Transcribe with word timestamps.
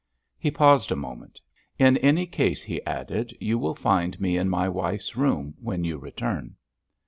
He 0.39 0.49
paused 0.49 0.91
a 0.91 0.95
moment. 0.95 1.39
"In 1.77 1.95
any 1.97 2.25
case," 2.25 2.63
he 2.63 2.83
added, 2.87 3.37
"you 3.39 3.59
will 3.59 3.75
find 3.75 4.19
me 4.19 4.35
in 4.35 4.49
my 4.49 4.67
wife's 4.67 5.15
room 5.15 5.53
when 5.59 5.83
you 5.83 5.99
return." 5.99 6.55